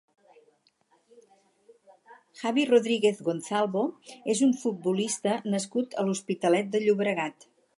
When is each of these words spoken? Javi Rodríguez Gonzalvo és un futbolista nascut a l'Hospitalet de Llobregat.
Javi 2.39 2.65
Rodríguez 2.71 3.21
Gonzalvo 3.27 3.83
és 4.35 4.41
un 4.49 4.57
futbolista 4.63 5.37
nascut 5.57 5.95
a 6.03 6.07
l'Hospitalet 6.09 6.75
de 6.77 6.83
Llobregat. 6.87 7.47